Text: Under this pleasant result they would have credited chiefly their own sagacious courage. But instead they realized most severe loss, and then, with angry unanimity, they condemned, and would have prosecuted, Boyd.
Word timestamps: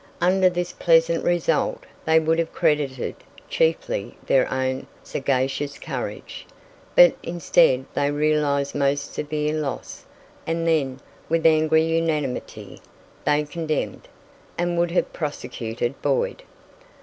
Under 0.19 0.49
this 0.49 0.71
pleasant 0.71 1.23
result 1.23 1.83
they 2.05 2.19
would 2.19 2.39
have 2.39 2.51
credited 2.51 3.15
chiefly 3.49 4.17
their 4.25 4.51
own 4.51 4.87
sagacious 5.03 5.77
courage. 5.77 6.47
But 6.95 7.13
instead 7.21 7.85
they 7.93 8.09
realized 8.09 8.73
most 8.73 9.13
severe 9.13 9.53
loss, 9.61 10.03
and 10.47 10.67
then, 10.67 11.01
with 11.29 11.45
angry 11.45 11.83
unanimity, 11.83 12.81
they 13.25 13.43
condemned, 13.43 14.07
and 14.57 14.75
would 14.79 14.89
have 14.89 15.13
prosecuted, 15.13 16.01
Boyd. 16.01 16.41